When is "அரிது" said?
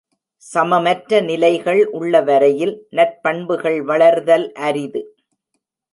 4.61-5.03